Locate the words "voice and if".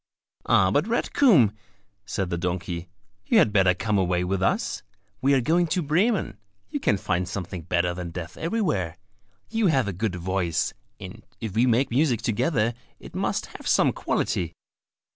10.15-11.53